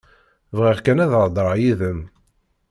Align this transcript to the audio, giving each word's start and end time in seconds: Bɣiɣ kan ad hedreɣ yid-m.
Bɣiɣ 0.57 0.77
kan 0.85 1.03
ad 1.03 1.11
hedreɣ 1.19 1.53
yid-m. 1.61 1.99